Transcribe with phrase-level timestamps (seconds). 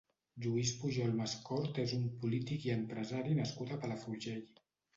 [0.45, 4.45] Lluís Pujol Mascort és un polític i empresari nascut a Palafrugell.